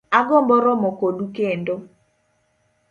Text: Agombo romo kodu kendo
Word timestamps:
Agombo 0.19 0.53
romo 0.65 0.89
kodu 0.99 1.25
kendo 1.35 1.75